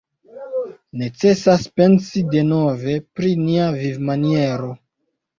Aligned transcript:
Necesas 0.99 1.65
pensi 1.79 2.23
denove 2.35 2.93
pri 3.19 3.29
nia 3.43 3.67
vivmaniero. 3.75 4.71